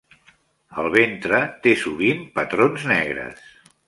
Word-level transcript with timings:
El 0.83 0.87
ventre 0.95 1.41
té 1.67 1.73
sovint 1.81 2.23
patrons 2.39 2.87
negres. 2.93 3.45